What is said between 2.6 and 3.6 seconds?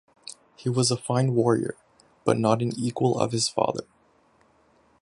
an equal of his